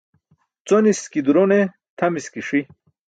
[0.71, 1.59] Coniski duro ne
[1.97, 2.59] tʰamiski ṣi.